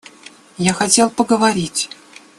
[0.57, 1.87] Я хотел поговорить.